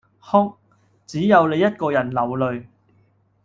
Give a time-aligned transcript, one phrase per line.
[0.19, 0.55] 哭，
[1.05, 2.65] 只有你一個人流淚